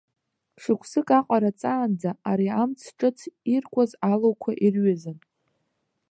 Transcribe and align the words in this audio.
Шықәсык 0.61 1.09
аҟара 1.17 1.51
ҵаанӡа 1.59 2.11
ари 2.29 2.49
амц 2.61 2.81
ҿыц 2.97 3.19
иркәаз 3.53 3.91
алуқәа 4.11 4.51
ирҩызан. 4.65 5.17